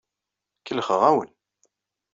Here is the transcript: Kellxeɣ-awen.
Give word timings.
Kellxeɣ-awen. 0.65 1.29